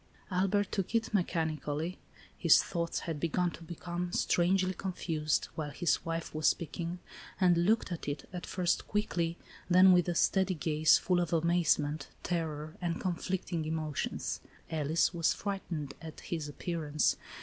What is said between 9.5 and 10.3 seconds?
then with a